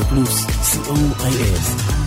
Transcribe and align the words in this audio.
רדיו 0.00 0.08
פלוס, 0.08 0.46
co.il. 0.46 1.99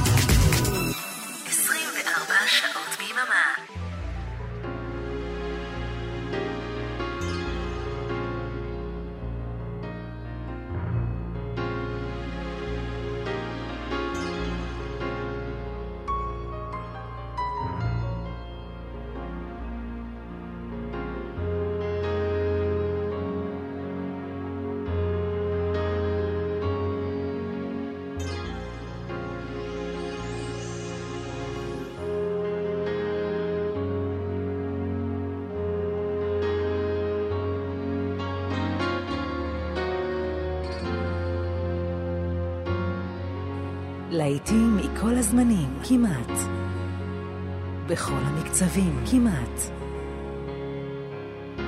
המקצבים, 48.76 49.04
כמעט. 49.12 49.62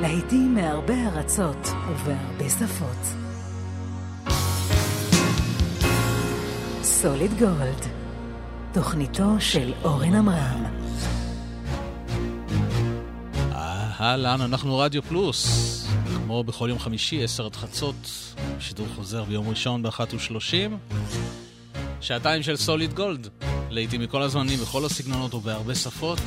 להיטים 0.02 0.54
מהרבה 0.54 0.94
ארצות 0.94 1.68
ובהרבה 1.90 2.50
שפות. 2.50 2.98
סוליד 6.83 7.31
גולד, 7.39 7.86
תוכניתו 8.73 9.23
של 9.39 9.73
אורן 9.83 10.16
עמרם. 10.16 10.64
אהלן, 13.52 14.42
אנחנו 14.42 14.78
רדיו 14.78 15.03
פלוס. 15.03 15.88
כמו 16.16 16.44
בכל 16.44 16.70
יום 16.70 16.80
חמישי, 16.80 17.23
עשר 17.23 17.45
עד 17.45 17.56
חצות, 17.56 18.09
שידור 18.59 18.88
חוזר 18.95 19.23
ביום 19.23 19.50
ראשון 19.50 19.83
ב-13:30. 19.83 20.53
שעתיים 22.02 22.44
של 22.44 22.56
סוליד 22.56 22.94
גולד, 22.94 23.28
להיטים 23.70 24.02
מכל 24.02 24.22
הזמנים, 24.22 24.59
בכל 24.59 24.86
הסגנונות 24.86 25.33
ובהרבה 25.33 25.76
שפות. 25.76 26.20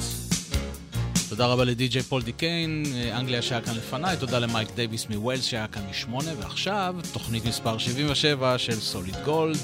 תודה 1.29 1.47
רבה 1.47 1.65
לדי.ג'יי 1.65 2.03
פול 2.03 2.23
דיקיין, 2.23 2.84
אנגליה 3.12 3.43
שהיה 3.43 3.61
כאן 3.61 3.75
לפניי, 3.75 4.17
תודה 4.17 4.39
למייק 4.39 4.69
דייוויס 4.75 5.07
מווילס 5.09 5.45
שהיה 5.45 5.67
כאן 5.67 5.83
משמונה, 5.91 6.31
ועכשיו 6.39 6.95
תוכנית 7.12 7.45
מספר 7.45 7.79
77 7.79 8.59
של 8.59 8.81
סוליד 8.81 9.17
גולד. 9.25 9.59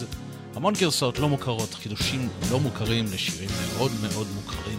המון 0.54 0.74
גרסאות 0.74 1.18
לא 1.18 1.28
מוכרות, 1.28 1.74
חידושים 1.74 2.28
לא 2.50 2.60
מוכרים 2.60 3.04
לשירים 3.14 3.48
מאוד 3.72 3.90
מאוד 4.02 4.26
מוכרים. 4.34 4.78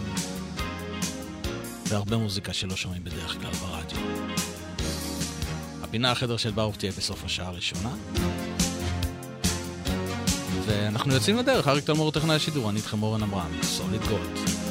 והרבה 1.88 2.16
מוזיקה 2.16 2.52
שלא 2.52 2.76
שומעים 2.76 3.04
בדרך 3.04 3.36
כלל 3.40 3.52
ברדיו. 3.52 3.98
הפינה 5.82 6.10
החדר 6.10 6.36
של 6.36 6.50
ברוך 6.50 6.76
תהיה 6.76 6.92
בסוף 6.92 7.24
השעה 7.24 7.48
הראשונה. 7.48 7.90
ואנחנו 10.66 11.14
יוצאים 11.14 11.36
לדרך, 11.36 11.68
אריק 11.68 11.84
תלמור 11.84 12.12
טכנאי 12.12 12.36
השידור, 12.36 12.70
אני 12.70 12.78
איתכם 12.78 13.02
אורן 13.02 13.22
עמרם, 13.22 13.50
סוליד 13.62 14.02
גולד. 14.02 14.65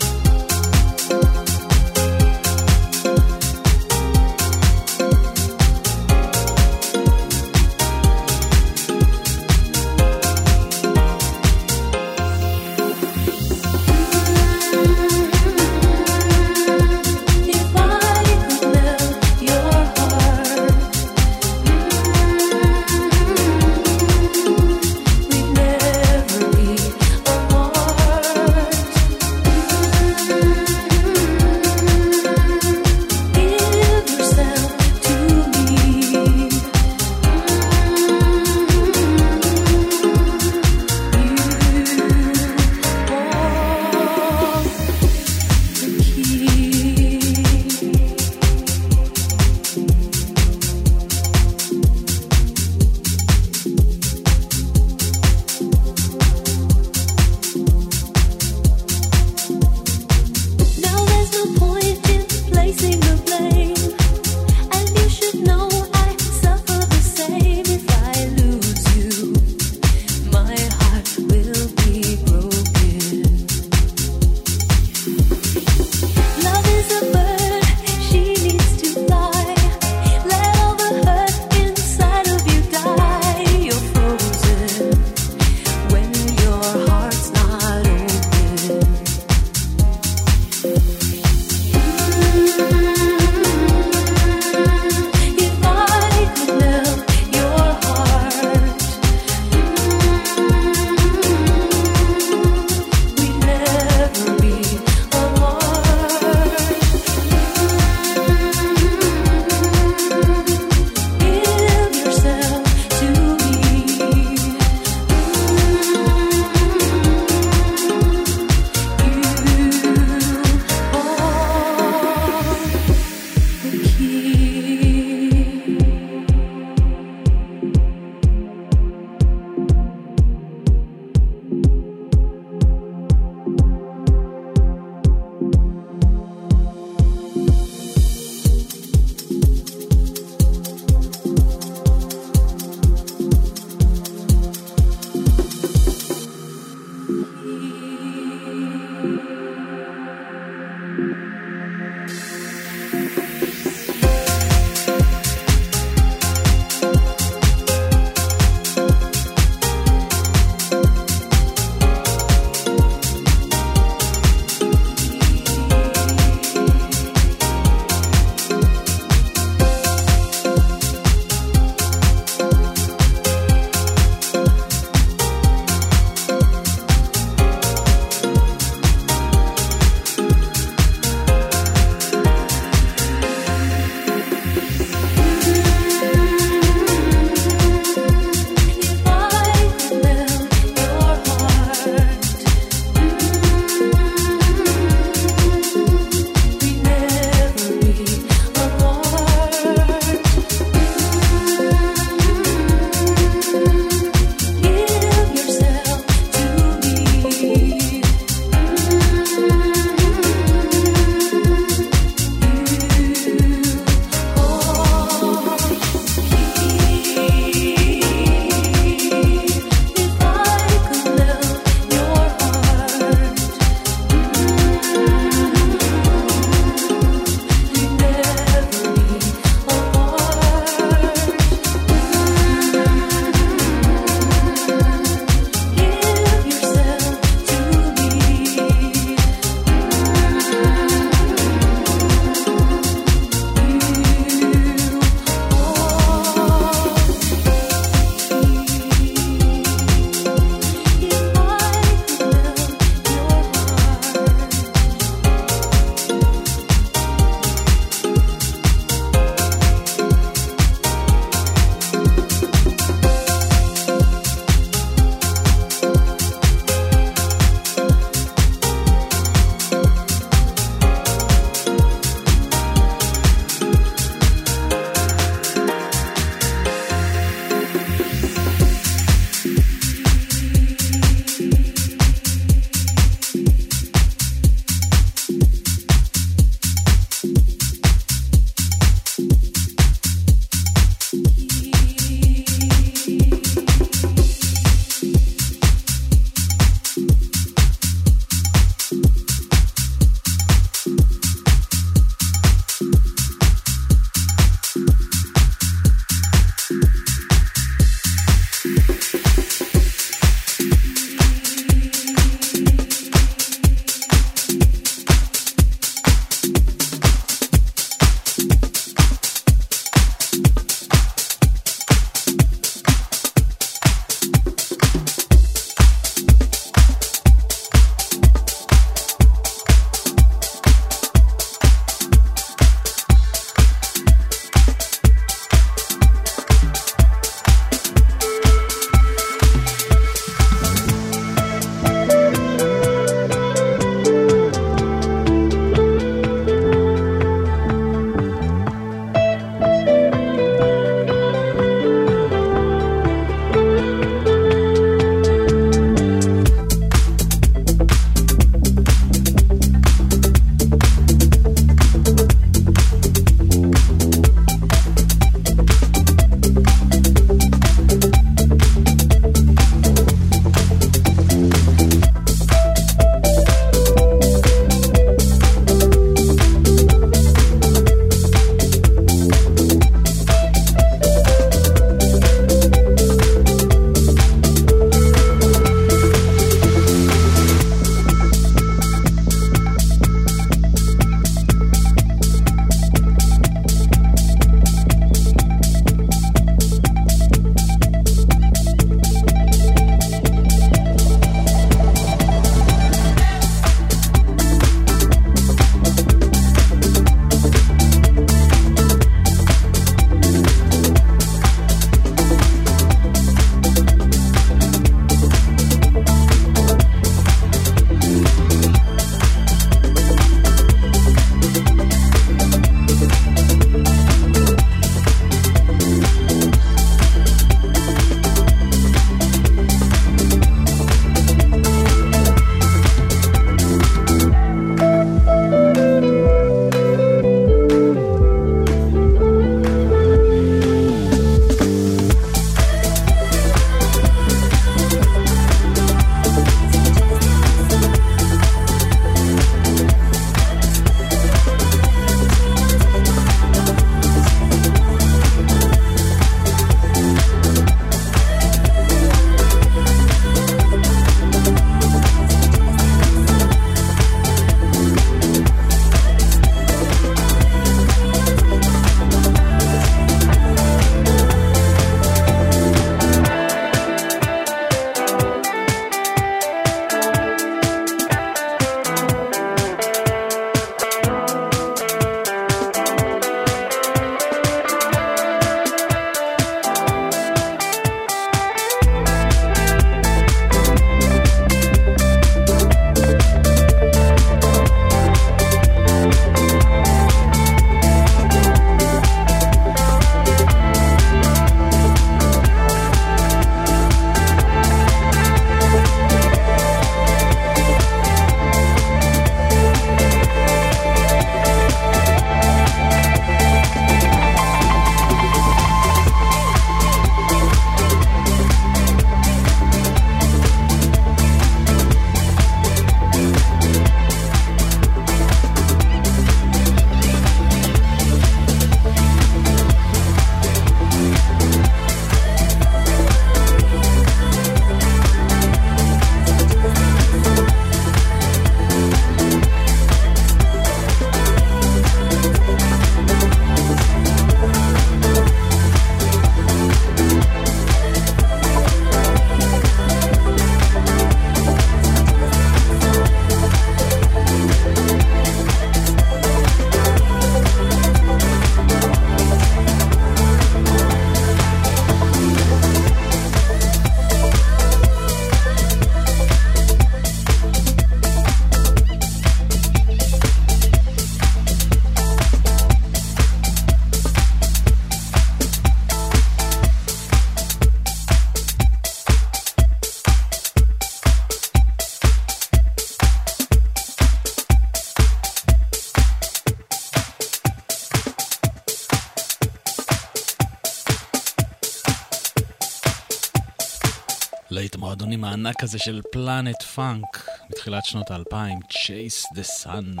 הענק 595.38 595.62
הזה 595.62 595.78
של 595.78 596.00
פלנט 596.12 596.62
פאנק, 596.62 597.28
מתחילת 597.50 597.84
שנות 597.84 598.10
האלפיים, 598.10 598.58
Chase 598.70 599.34
the 599.34 599.64
Sun. 599.64 600.00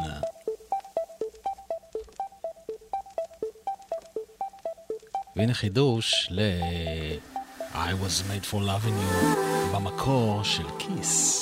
והנה 5.36 5.54
חידוש 5.54 6.28
ל... 6.30 6.40
I 7.72 7.92
was 8.04 8.22
made 8.30 8.46
for 8.50 8.56
loving 8.56 8.98
you 9.10 9.36
במקור 9.74 10.44
של 10.44 10.66
כיס. 10.78 11.37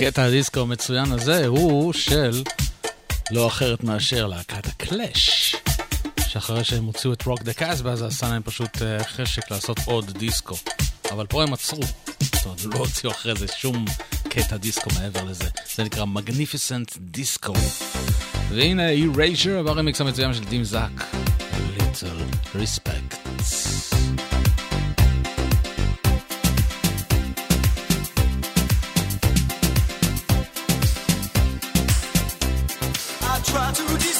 קטע 0.00 0.24
הדיסקו 0.24 0.60
המצוין 0.60 1.12
הזה 1.12 1.46
הוא 1.46 1.92
של 1.92 2.42
לא 3.30 3.46
אחרת 3.46 3.84
מאשר 3.84 4.26
להקת 4.26 4.66
הקלאש. 4.66 5.56
שאחרי 6.28 6.64
שהם 6.64 6.84
הוציאו 6.84 7.12
את 7.12 7.26
Rock 7.26 7.42
the 7.42 7.52
Casbah 7.52 7.96
זה 7.96 8.06
עשה 8.06 8.28
להם 8.28 8.42
פשוט 8.42 8.82
אה, 8.82 9.04
חשק 9.04 9.50
לעשות 9.50 9.78
עוד 9.84 10.18
דיסקו. 10.18 10.56
אבל 11.10 11.26
פה 11.26 11.42
הם 11.42 11.52
עצרו. 11.52 11.82
זאת 12.20 12.44
אומרת, 12.44 12.64
לא 12.64 12.78
הוציאו 12.78 13.12
אחרי 13.12 13.34
זה 13.34 13.46
שום 13.56 13.84
קטע 14.28 14.56
דיסקו 14.56 14.90
מעבר 14.94 15.24
לזה. 15.24 15.48
זה 15.76 15.84
נקרא 15.84 16.04
Magnificent 16.04 16.96
Disco. 16.98 17.54
והנה 18.50 18.90
אירייז'ר 18.90 19.62
ברמיקס 19.62 20.00
המצוין 20.00 20.34
של 20.34 20.44
דים 20.44 20.64
זאק. 20.64 21.04
Little 21.78 22.56
Respects. 22.56 23.69
סוליד 33.52 34.19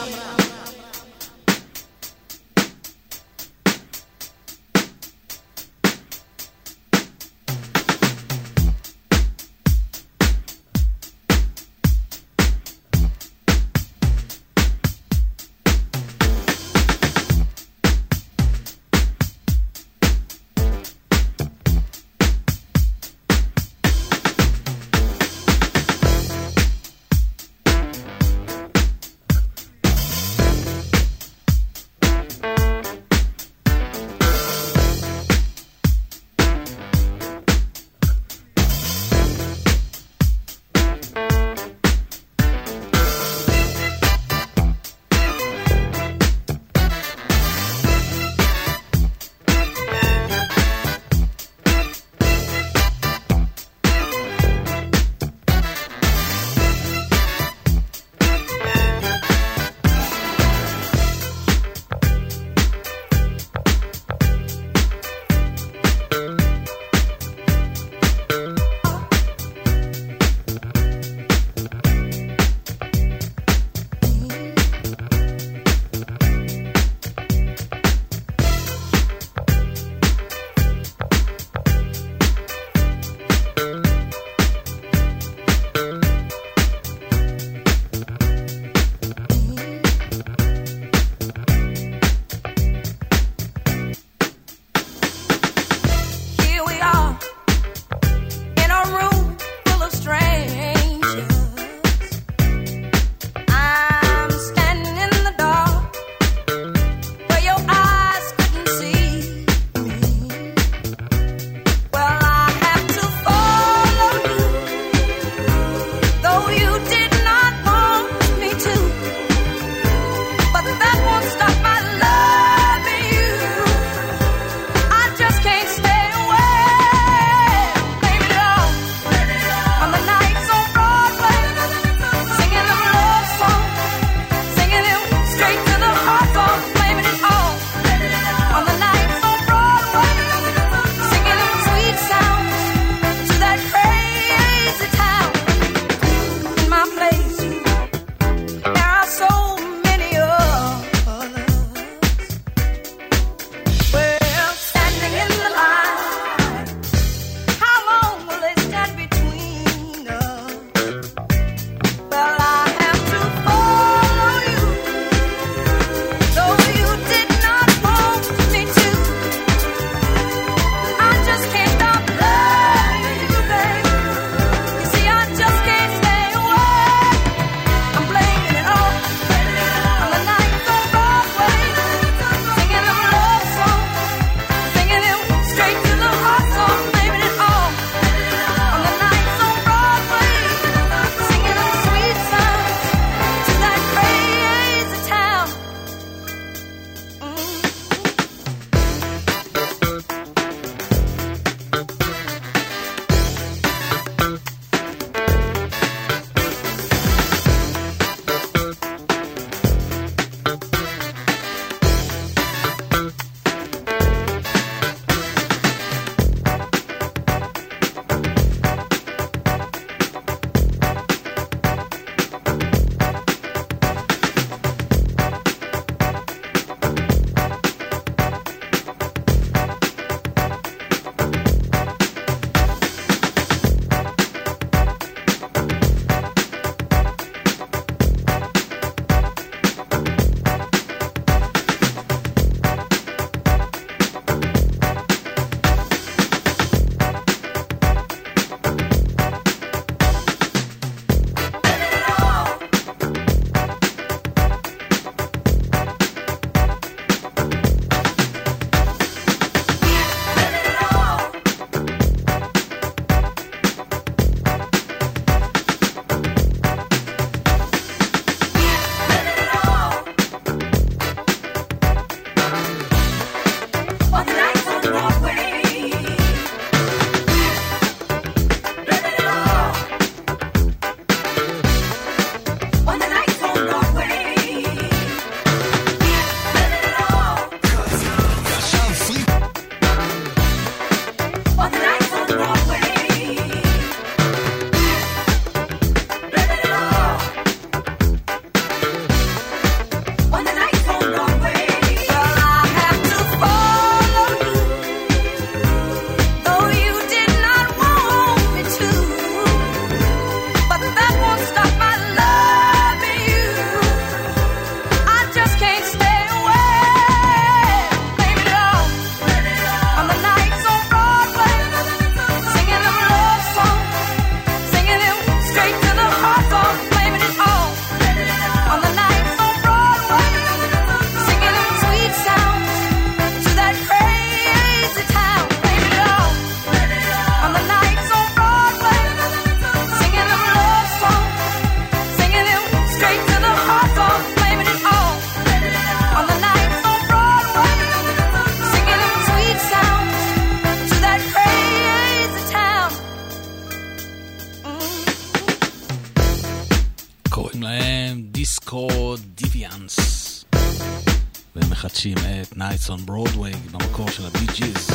Nights 362.71 362.89
on 362.89 363.09
Broadway, 363.09 363.71
במקור 363.71 364.09
של 364.09 364.25
הבי 364.25 364.45
ג'יז. 364.55 364.89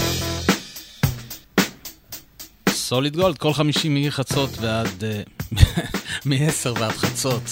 סוליד 2.69 3.17
גולד, 3.17 3.39
כל 3.39 3.53
חמישי 3.53 3.89
מחצות 3.89 4.51
ועד... 4.61 5.05
אה, 5.05 5.23
מ-10 6.27 6.81
ועד 6.81 6.93
חצות. 6.93 7.43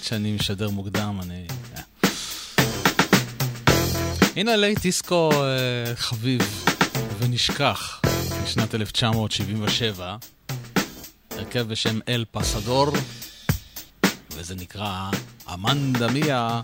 כשאני 0.00 0.32
משדר 0.32 0.70
מוקדם, 0.70 1.20
אני... 1.22 1.46
אה. 1.76 1.82
הנה 4.36 4.56
לייט 4.56 4.80
דיסקו 4.80 5.30
אה, 5.32 5.96
חביב 5.96 6.64
ונשכח 7.18 8.00
משנת 8.44 8.74
1977, 8.74 10.16
הרכב 11.30 11.68
בשם 11.68 11.98
אל 12.08 12.24
פסדור, 12.30 12.92
וזה 14.30 14.54
נקרא 14.54 15.10
אמנדה 15.54 16.08
מיה 16.08 16.60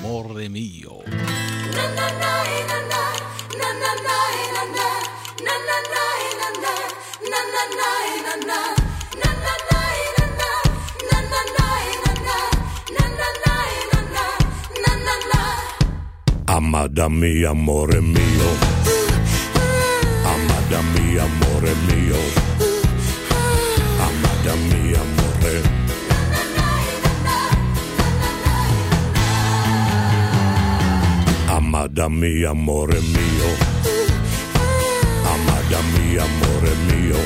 amore 0.00 0.48
mio. 0.48 0.89
Amada 16.46 17.08
mia, 17.08 17.50
amore 17.50 18.00
mio, 18.00 18.50
amada 20.32 20.82
mia, 20.92 21.22
amore 21.24 21.74
mio. 21.86 22.49
Amada 31.90 32.08
mi 32.08 32.44
amore 32.44 33.00
mio. 33.00 33.50
Amada 35.26 35.80
mi 35.92 36.18
amore 36.18 36.72
mio. 36.86 37.18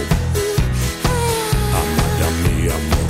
Amada 1.81 2.29
mi 2.43 2.69
amore 2.71 3.04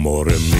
More. 0.00 0.59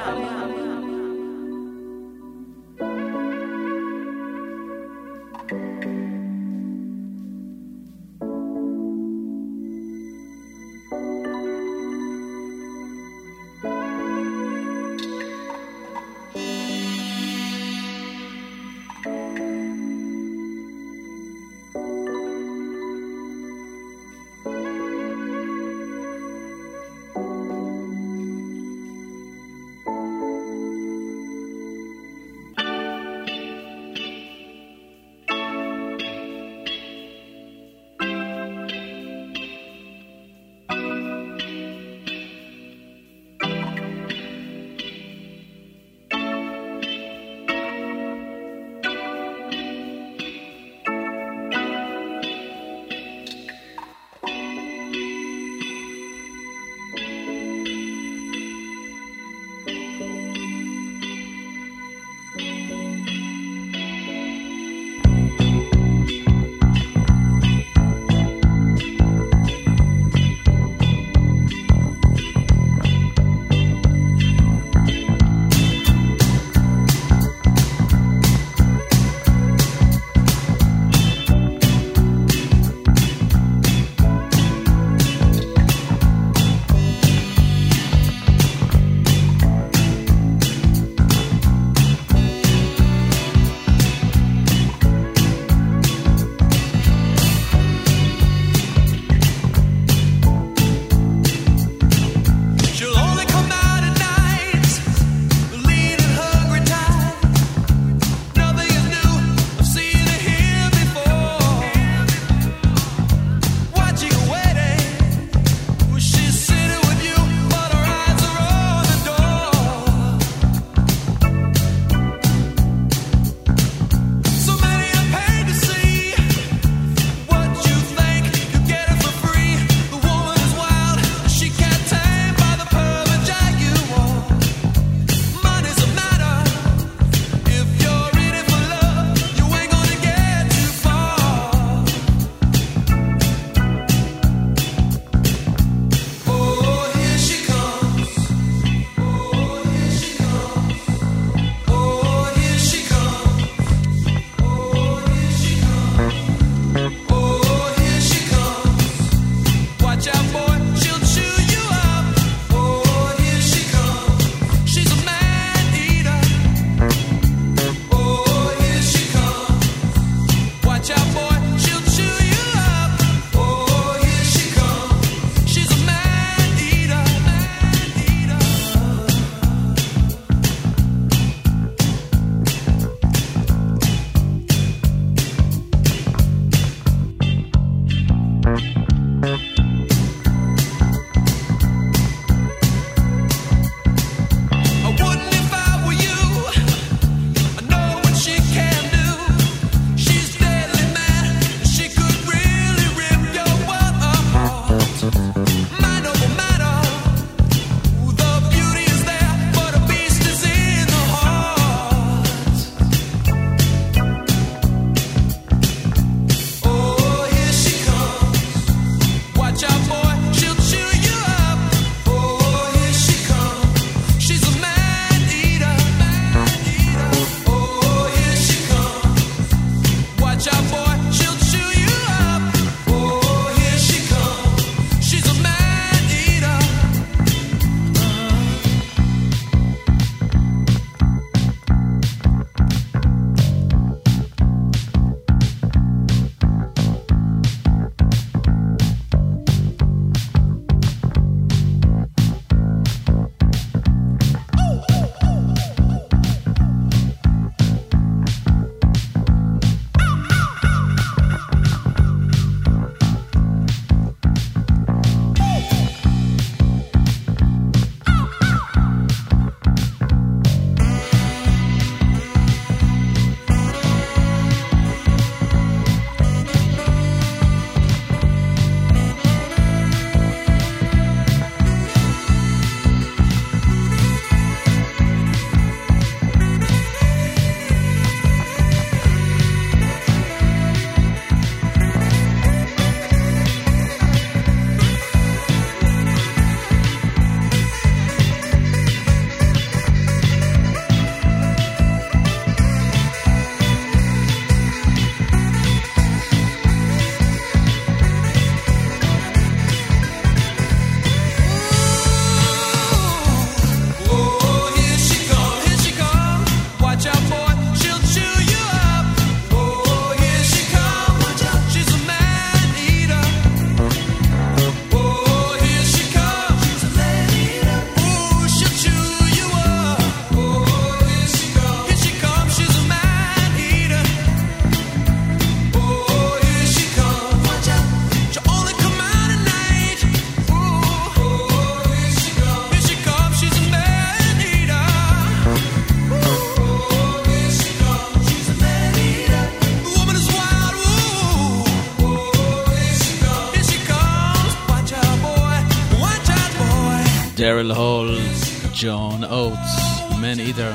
ג'ון 358.83 359.23
אוטס, 359.23 360.01
מן 360.21 360.39
אידר. 360.39 360.73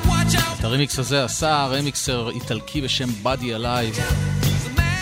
את 0.58 0.64
הרמיקס 0.64 0.98
הזה 0.98 1.24
עשה 1.24 1.66
רמיקסר 1.70 2.30
איטלקי 2.30 2.80
בשם 2.80 3.08
Body 3.24 3.42
Alive. 3.42 4.00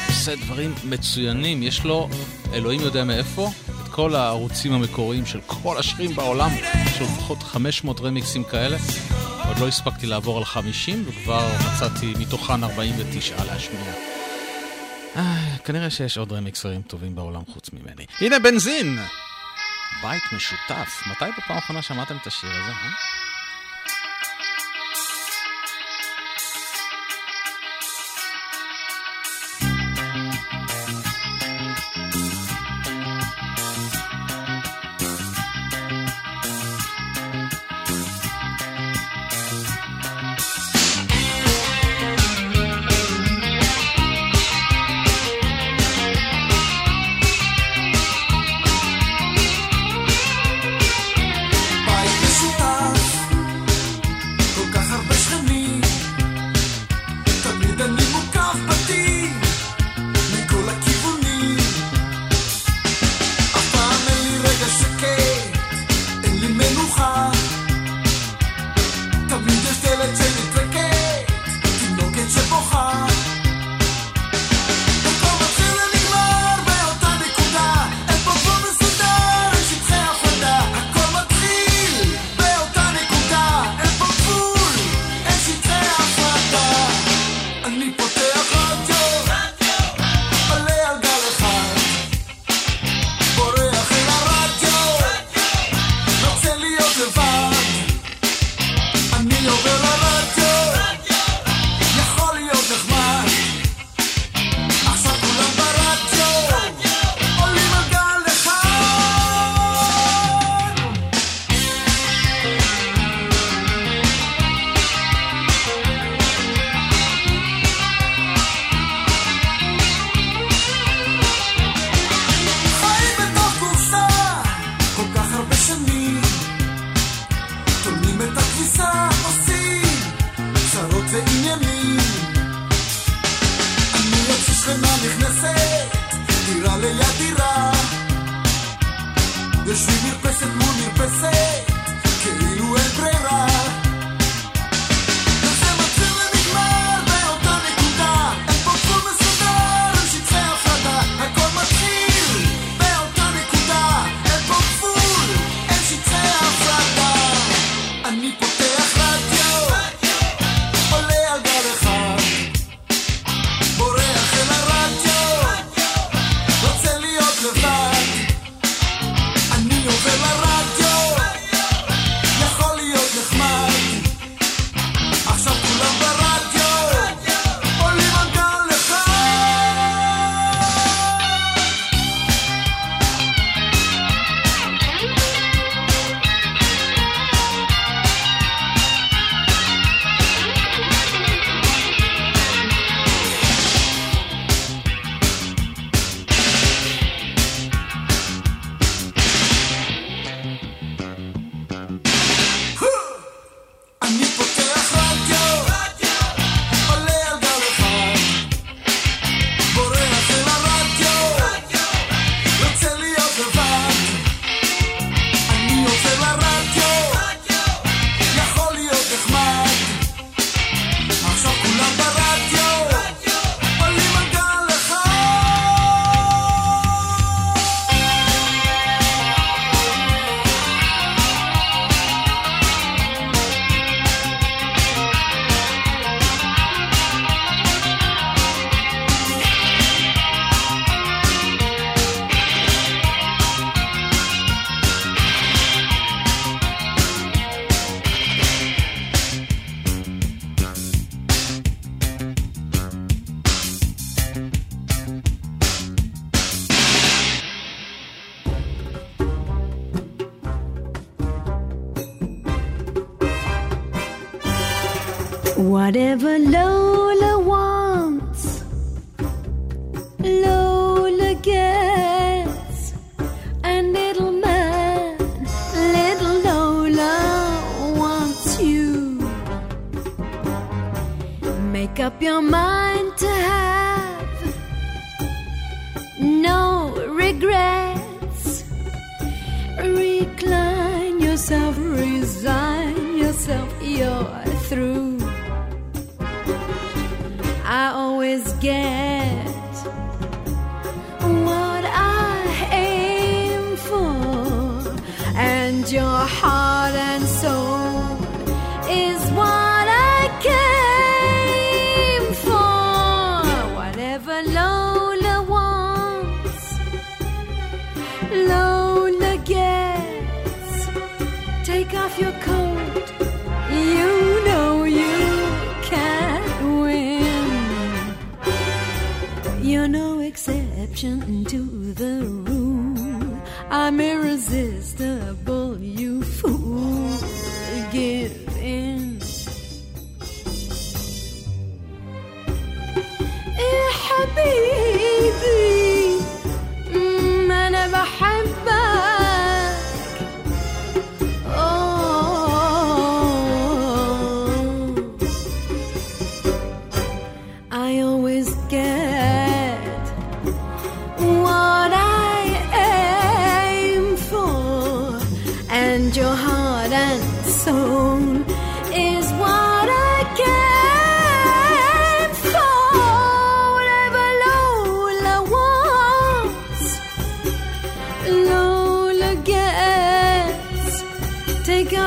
עושה 0.08 0.36
דברים 0.36 0.74
מצוינים, 0.84 1.62
יש 1.62 1.84
לו, 1.84 2.08
אלוהים 2.52 2.80
יודע 2.80 3.04
מאיפה, 3.04 3.50
את 3.82 3.88
כל 3.88 4.14
הערוצים 4.14 4.72
המקוריים 4.72 5.26
של 5.26 5.40
כל 5.46 5.78
השירים 5.78 6.14
בעולם, 6.14 6.50
יש 6.86 7.00
לו 7.00 7.06
לפחות 7.06 7.42
500 7.42 8.00
רמיקסים 8.00 8.44
כאלה. 8.44 8.76
עוד 9.48 9.58
לא 9.58 9.68
הספקתי 9.68 10.06
לעבור 10.06 10.38
על 10.38 10.44
50 10.44 11.04
וכבר 11.06 11.48
מצאתי 11.58 12.14
מתוכן 12.18 12.64
49 12.64 13.44
להשמיע. 13.44 13.92
אה, 15.16 15.56
כנראה 15.64 15.90
שיש 15.90 16.18
עוד 16.18 16.32
רמיקסרים 16.32 16.82
טובים 16.82 17.14
בעולם 17.14 17.42
חוץ 17.52 17.70
ממני. 17.72 18.06
הנה 18.20 18.38
בנזין! 18.38 18.98
בית 20.02 20.32
משותף. 20.32 21.02
מתי 21.06 21.24
בפעם 21.38 21.56
האחרונה 21.56 21.82
שמעתם 21.82 22.16
את 22.16 22.26
השיר 22.26 22.50
הזה? 22.50 22.72
אה? 22.72 23.13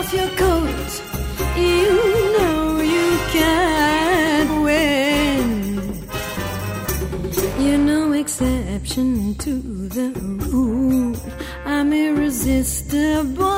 off 0.07 0.13
your 0.13 0.29
coat. 0.37 1.01
You 1.57 1.91
know 2.37 2.79
you 2.81 3.17
can't 3.31 4.63
win. 4.63 6.03
You're 7.59 7.77
no 7.77 8.13
exception 8.13 9.35
to 9.35 9.51
the 9.89 10.09
rule. 10.51 11.15
I'm 11.65 11.91
irresistible. 11.93 13.56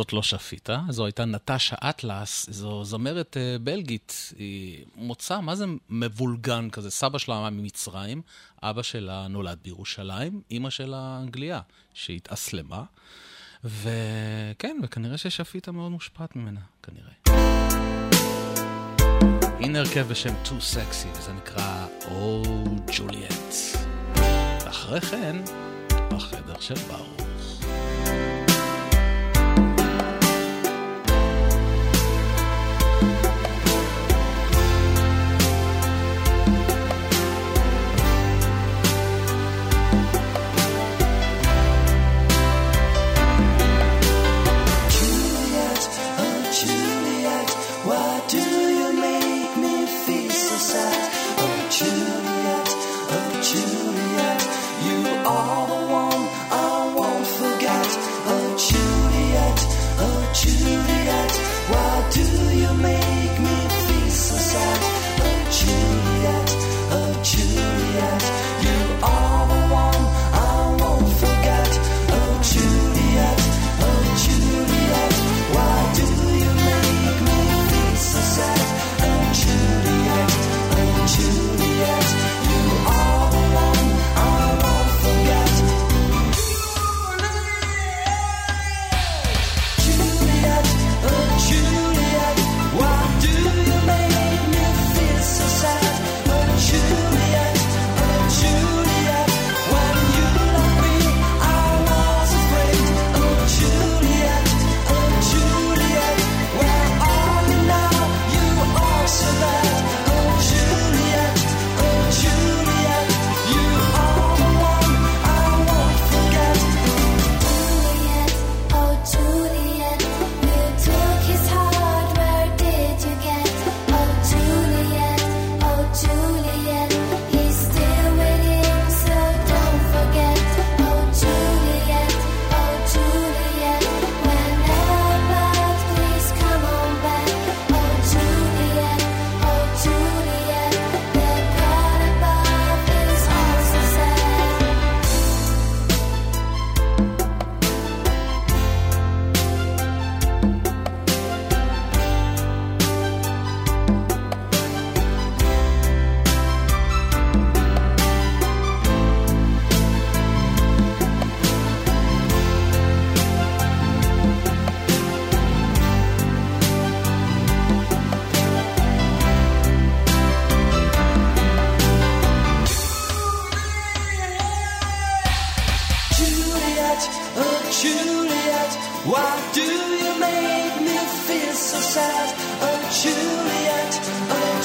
זאת 0.00 0.12
לא 0.12 0.22
שפיטה, 0.22 0.82
זו 0.88 1.04
הייתה 1.04 1.24
נטשה 1.24 1.76
אטלס, 1.90 2.50
זו 2.50 2.84
זמרת 2.84 3.36
אה, 3.36 3.56
בלגית, 3.60 4.32
היא 4.38 4.84
מוצא, 4.96 5.40
מה 5.40 5.56
זה 5.56 5.64
מבולגן 5.88 6.70
כזה? 6.70 6.90
סבא 6.90 7.18
שלה 7.18 7.38
היה 7.38 7.50
ממצרים, 7.50 8.22
אבא 8.62 8.82
שלה 8.82 9.28
נולד 9.28 9.58
בירושלים, 9.62 10.42
אימא 10.50 10.70
שלה 10.70 11.18
אנגליה, 11.22 11.60
שהתאסלמה, 11.94 12.82
וכן, 13.64 14.76
וכנראה 14.82 15.18
ששפיטה 15.18 15.72
מאוד 15.72 15.90
מושפעת 15.90 16.36
ממנה, 16.36 16.60
כנראה. 16.82 17.42
הנה 19.58 19.78
הרכב 19.78 20.06
בשם 20.10 20.34
Too 20.44 20.74
Sexy, 20.74 21.18
וזה 21.18 21.32
נקרא 21.32 21.86
Oh 22.02 22.90
Juliet. 22.90 23.78
ואחרי 24.64 25.00
כן, 25.00 25.36
בחדר 26.10 26.60
של 26.60 26.74
ברוך. 26.74 27.29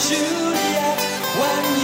Juliet, 0.08 1.00
when 1.40 1.75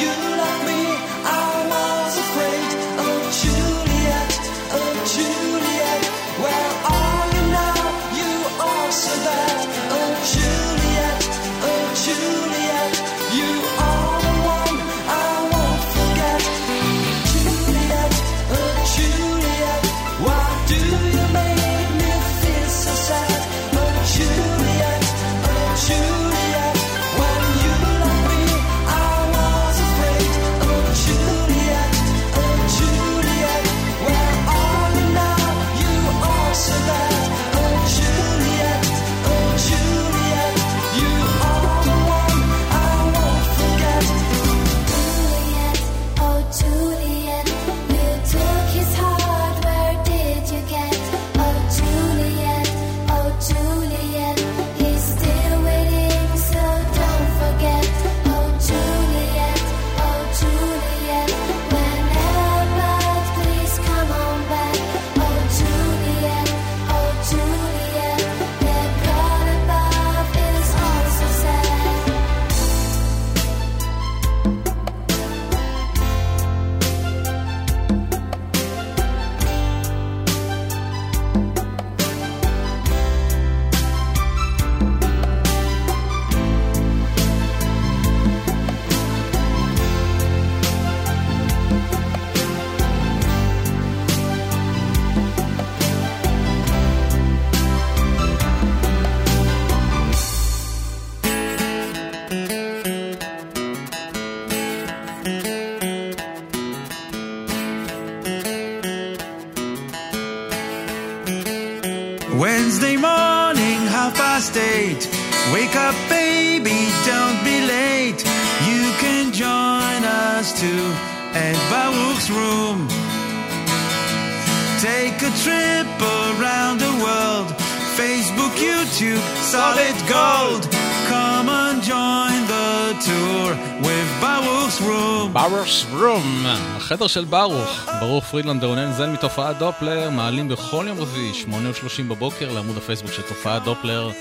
YouTube, 129.02 129.28
solid 129.54 129.98
gold. 130.16 130.64
Come 131.10 131.50
and 131.50 131.78
join 131.92 132.40
the 132.54 132.72
tour 133.08 133.50
with 133.86 134.10
Baruch's 134.22 134.80
room. 134.82 135.34
ברוך 135.34 135.86
רום, 135.92 136.46
החדר 136.78 137.08
של 137.08 137.26
ברוך. 137.26 137.86
ברוך 138.00 138.26
פרידלנד 138.26 138.64
ורונן 138.64 138.94
זן 138.94 139.14
מתופעת 139.14 139.58
דופלר, 139.58 140.10
מעלים 140.10 140.48
בכל 140.48 140.86
יום 140.88 140.98
רביעי, 140.98 141.32
8:30 141.34 142.10
בבוקר, 142.10 142.52
לעמוד 142.52 142.78
הפייסבוק 142.78 143.12
של 143.12 143.22
תופעת 143.22 143.64
דופלר, 143.64 144.12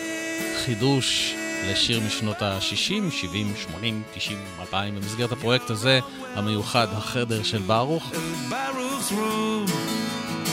חידוש 0.64 1.34
לשיר 1.70 2.00
משנות 2.06 2.42
ה-60, 2.42 3.10
70, 3.10 3.54
80, 3.56 4.02
90, 4.14 4.38
2000, 4.60 4.94
במסגרת 4.94 5.32
הפרויקט 5.32 5.70
הזה, 5.70 6.00
המיוחד, 6.34 6.86
החדר 6.92 7.42
של 7.42 7.58
ברוך. 7.58 8.10
Baruch's 8.50 9.12
room. 9.12 9.99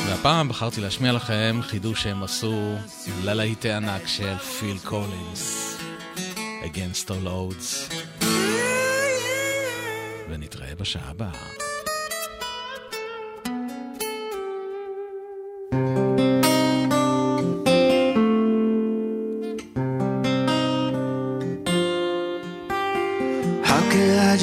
והפעם 0.07 0.49
בחרתי 0.49 0.81
להשמיע 0.81 1.11
לכם 1.11 1.59
חידוש 1.61 2.03
שהם 2.03 2.23
עשו 2.23 2.75
ללהיטי 3.23 3.71
ענק 3.71 4.07
של 4.07 4.37
פיל 4.37 4.77
קולינס, 4.83 5.77
Against 6.63 7.09
All 7.09 7.27
Odds. 7.27 7.93
ונתראה 10.29 10.75
בשעה 10.79 11.09
הבאה. 11.09 11.31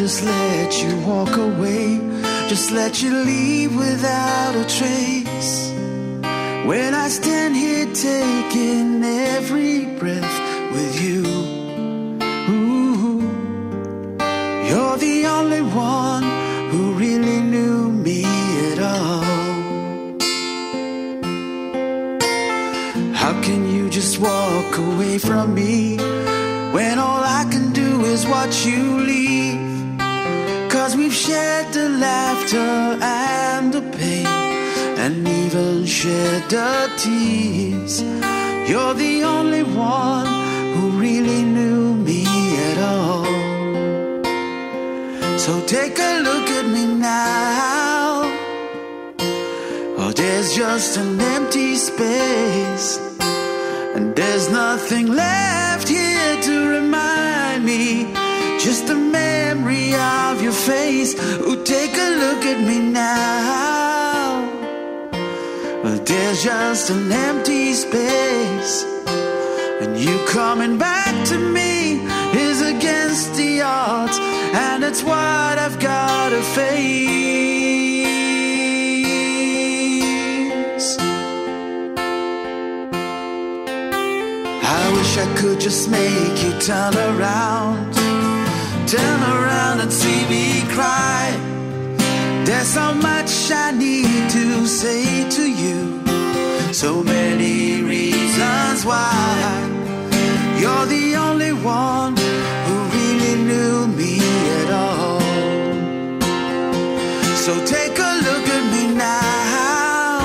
Just 0.05 0.23
let 0.25 0.73
you 0.83 0.93
walk 1.11 1.35
away? 1.49 1.87
Just 2.53 2.69
let 2.79 2.95
you 3.03 3.13
leave 3.31 3.73
without 3.85 4.55
a 4.63 4.65
trace. 4.77 5.24
When 6.65 6.95
I 6.95 7.09
stand 7.09 7.55
here 7.55 7.85
taking 7.93 9.05
every 9.05 9.74
tears. 36.49 38.03
You're 38.69 38.95
the 38.95 39.23
only 39.25 39.63
one 39.63 40.27
who 40.75 40.91
really 41.01 41.43
knew 41.43 41.95
me 41.95 42.25
at 42.71 42.79
all. 42.79 43.25
So 45.39 45.65
take 45.67 45.99
a 45.99 46.21
look 46.23 46.49
at 46.59 46.67
me 46.67 46.87
now. 46.87 48.23
Oh, 49.99 50.13
there's 50.15 50.55
just 50.55 50.97
an 50.97 51.21
empty 51.21 51.77
space. 51.77 52.99
And 53.95 54.15
there's 54.17 54.51
nothing 54.51 55.07
left 55.07 55.89
here 55.89 56.43
to 56.43 56.69
remind 56.69 57.65
me. 57.65 58.13
Just 58.59 58.89
a 58.91 58.95
memory 58.95 59.95
of 59.95 60.43
your 60.43 60.53
face. 60.53 61.15
Oh, 61.19 61.57
take 61.65 61.95
a 61.97 62.11
look 62.23 62.45
at 62.45 62.61
me 62.67 62.81
now. 62.81 64.04
There's 66.07 66.45
just 66.45 66.91
an 66.91 67.11
empty 67.11 67.73
space. 67.73 68.85
And 69.81 69.97
you 69.99 70.19
coming 70.29 70.79
back 70.79 71.27
to 71.29 71.39
me 71.39 72.01
is 72.33 72.61
against 72.61 73.35
the 73.35 73.63
odds. 73.63 74.19
And 74.19 74.85
it's 74.85 75.03
what 75.03 75.59
I've 75.59 75.79
gotta 75.81 76.43
face. 76.43 77.65
I 84.77 84.93
wish 84.97 85.19
I 85.19 85.27
could 85.37 85.61
just 85.61 85.89
make 85.91 86.43
you 86.45 86.53
turn 86.61 86.95
around, 86.95 87.95
turn 88.87 89.21
around 89.23 89.81
and 89.81 89.93
see 89.93 90.27
me 90.29 90.63
cry. 90.75 91.33
There's 92.45 92.69
so 92.69 92.95
much 92.95 93.51
I 93.51 93.71
need 93.71 94.31
to 94.31 94.67
say 94.67 95.29
to 95.31 95.51
you, 95.51 95.94
so 96.85 97.03
many 97.03 97.83
reasons 97.83 98.85
why. 98.85 99.09
You're 100.61 100.87
the 100.97 101.17
only 101.17 101.55
one 101.55 102.15
who 102.67 102.77
really 102.97 103.35
knew 103.49 103.87
me 104.01 104.13
at 104.61 104.71
all. 104.85 105.21
So 107.45 107.53
take 107.77 107.97
a 108.11 108.13
look 108.27 108.47
at 108.57 108.65
me 108.75 108.85
now. 108.95 110.19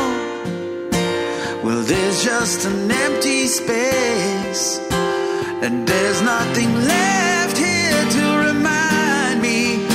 Well, 1.63 1.81
there's 1.91 2.19
just 2.31 2.65
an 2.65 2.91
empty 3.05 3.41
space, 3.47 4.65
and 5.65 5.87
there's 5.87 6.21
nothing 6.33 6.71
left 6.93 7.57
here 7.57 8.03
to 8.17 8.25
remind 8.47 9.41
me. 9.47 9.87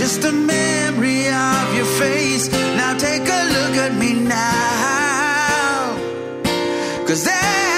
Just 0.00 0.22
a 0.24 0.32
memory 0.32 1.22
of 1.28 1.64
your 1.78 1.90
face. 2.02 2.46
Now 2.80 2.92
take 3.08 3.26
a 3.38 3.42
look 3.56 3.74
at 3.86 3.92
me 4.02 4.12
now. 4.12 4.79
Cause 7.10 7.24
that 7.24 7.69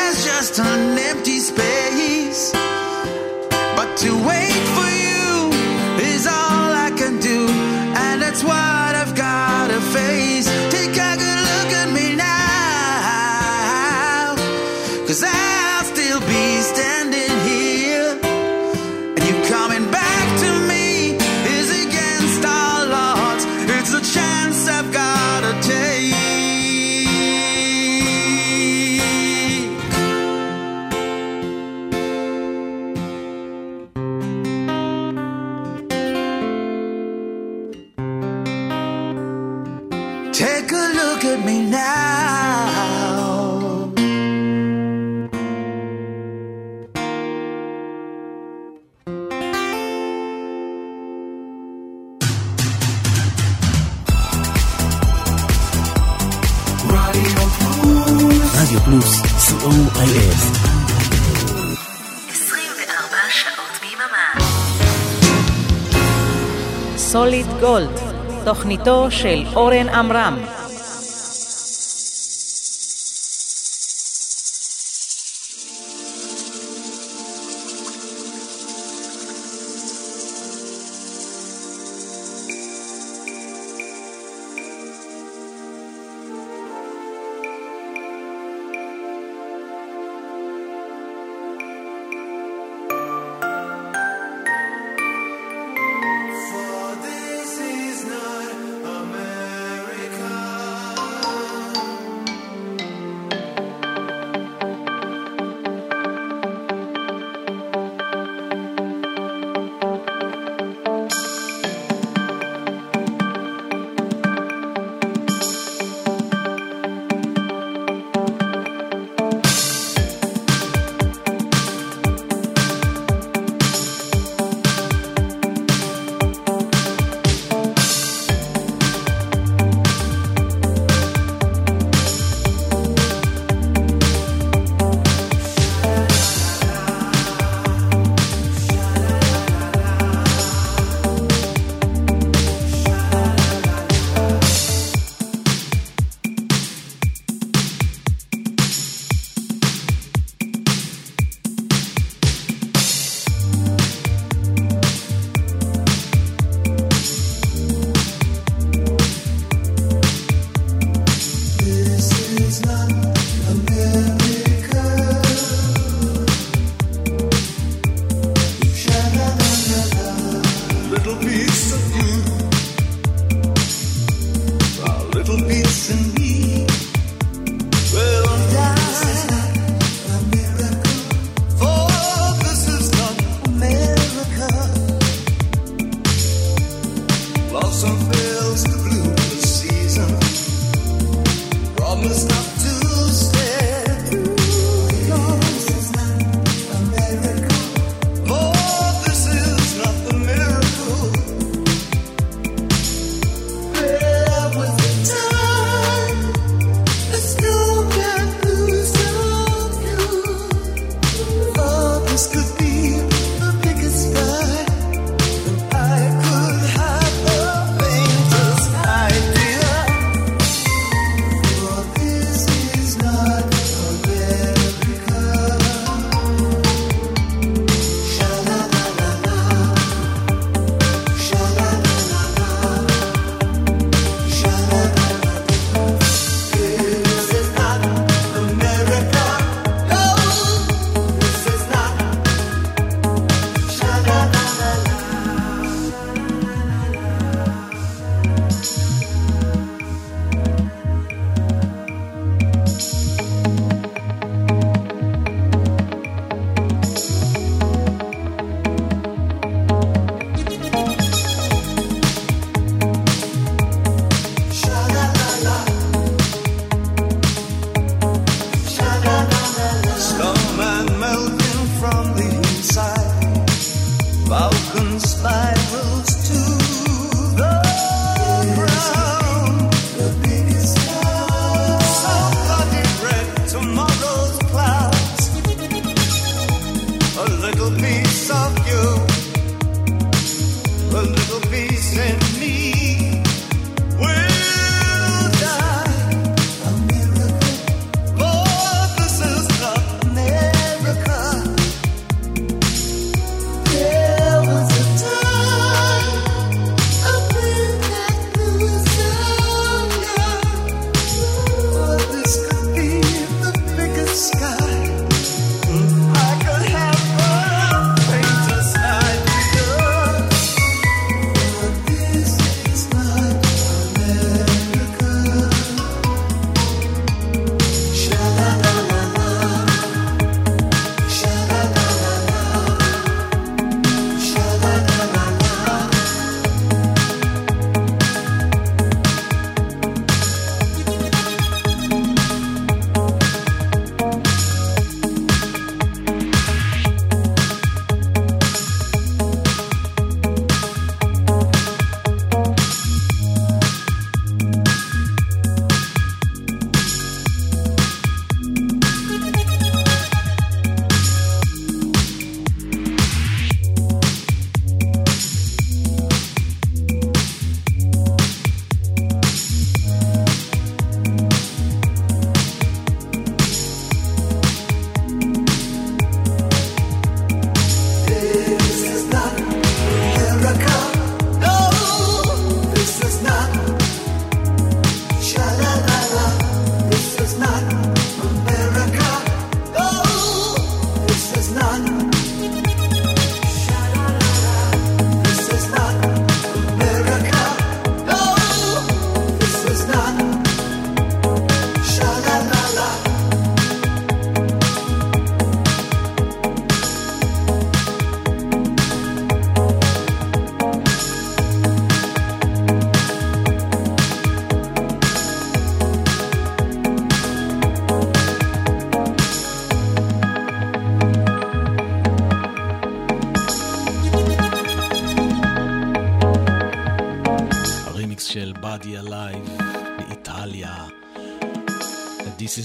גולד, 67.60 68.00
תוכניתו 68.44 69.10
של 69.10 69.44
אורן 69.56 69.88
עמרם. 69.88 70.61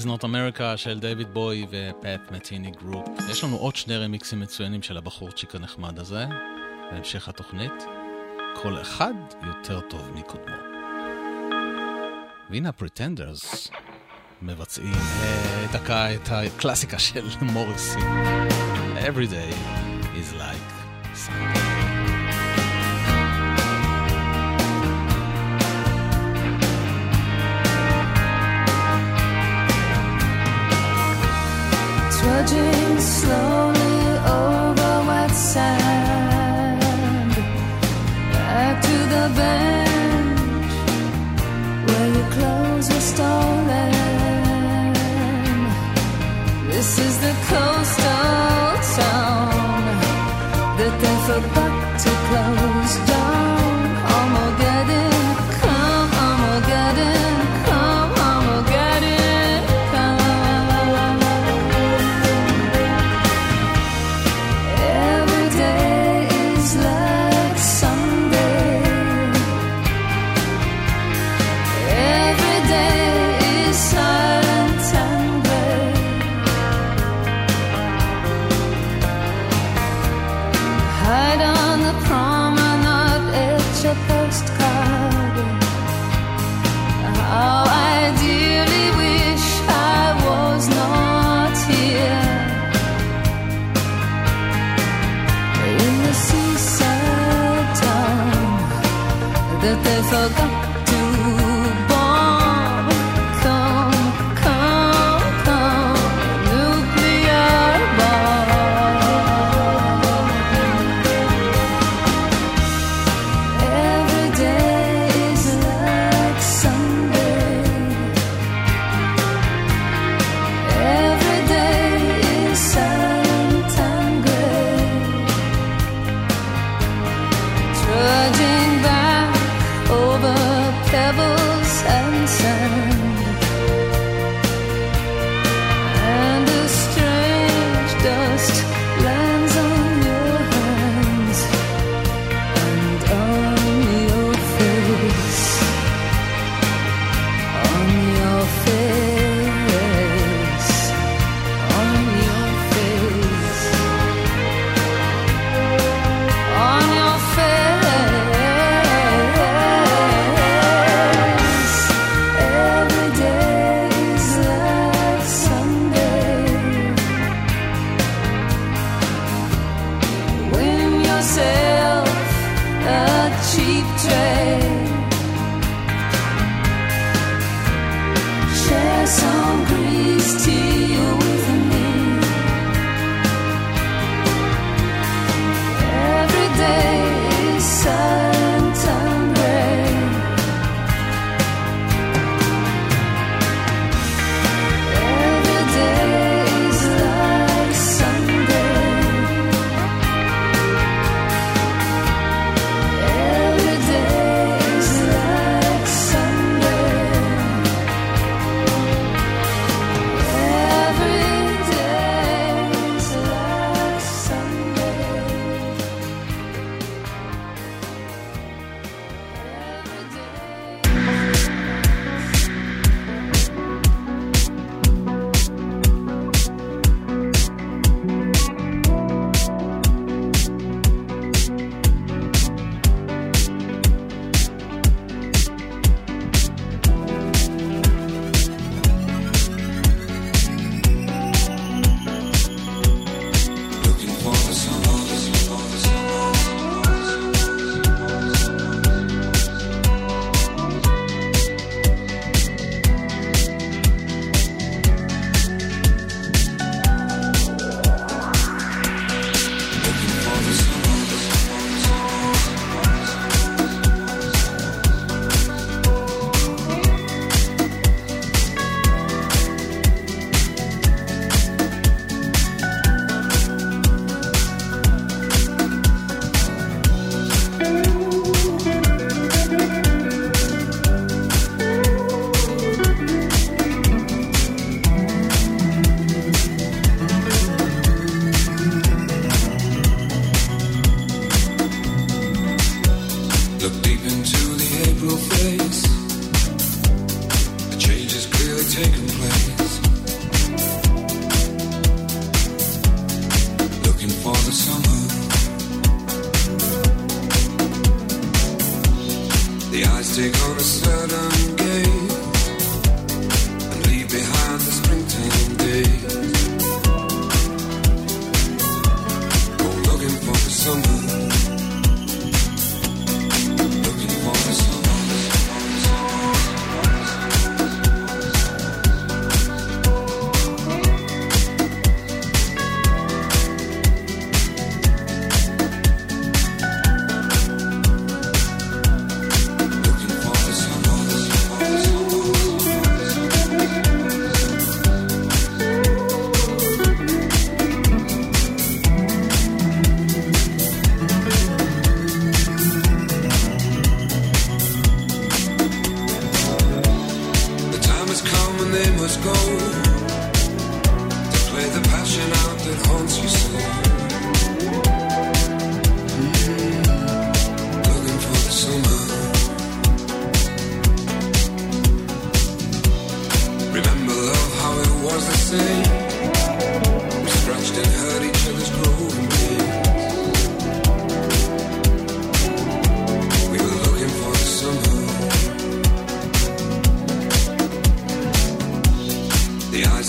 Not 0.08 0.24
America 0.24 0.78
של 0.78 1.00
דייוויד 1.00 1.34
בוי 1.34 1.66
ופאט 1.70 2.32
מטיני 2.32 2.72
גרופ. 2.72 3.08
יש 3.30 3.44
לנו 3.44 3.58
עוד 3.58 3.76
שני 3.76 3.98
רמיקסים 3.98 4.40
מצוינים 4.40 4.84
של 4.84 4.98
הבחורצ'יק 4.98 5.56
הנחמד 5.56 6.00
הזה, 6.00 6.26
בהמשך 6.92 7.30
התוכנית. 7.30 7.84
כל 8.62 8.82
אחד 8.82 9.14
יותר 9.48 9.80
טוב 9.80 10.12
מקודמו. 10.16 10.56
והנה 12.50 12.70
הפרטנדרס 12.70 13.72
מבצעים 14.42 14.94
את 15.66 15.76
הקלאסיקה 16.32 17.00
של 17.00 17.22
מוריסי, 17.42 18.00
Everyday. 18.98 19.77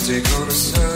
music 0.09 0.33
on 0.39 0.47
the 0.47 0.55
sun. 0.55 0.88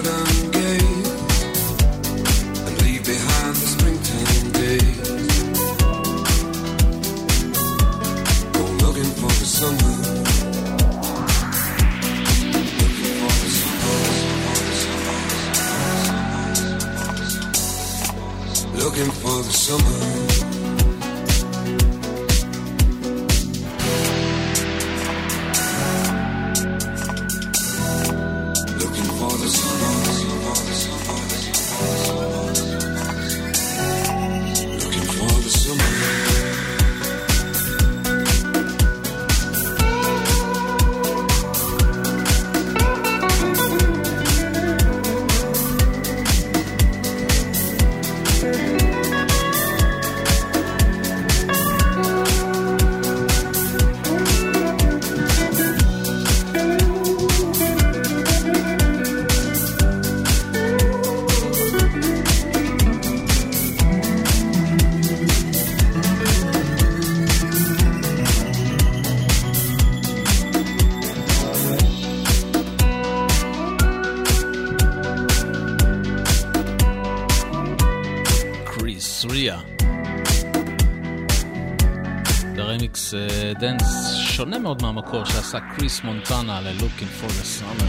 מאוד 84.72 84.82
מהמקור 84.82 85.24
שעשה 85.24 85.58
קריס 85.60 86.02
מונטנה 86.04 86.60
ל-Looking 86.60 87.22
for 87.22 87.28
the 87.28 87.60
Summer. 87.60 87.84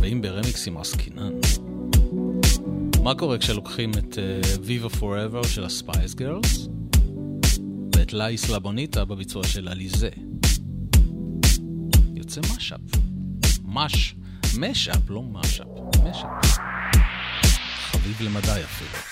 ואם 0.00 0.22
ברמיקסים 0.22 0.76
עסקינן. 0.76 1.32
מה 3.02 3.14
קורה 3.14 3.38
כשלוקחים 3.38 3.90
את 3.90 4.18
Viva 4.62 4.86
אה, 4.86 4.96
Forever 4.96 5.42
של 5.42 5.64
ה 5.64 5.72
Spice 5.72 6.14
Girls 6.14 6.68
ואת 7.96 8.12
La 8.12 8.50
Isla 8.50 8.72
Bonita 8.72 9.04
בביצוע 9.04 9.44
של 9.46 9.68
אליזה? 9.68 10.08
יוצא 12.14 12.40
mashup. 12.56 12.80
mash. 13.64 14.16
mashup, 14.58 15.10
לא 15.10 15.22
mashup. 15.22 15.66
mashup. 16.10 16.58
חביב 17.90 18.22
למדי 18.22 18.62
אפילו. 18.64 19.05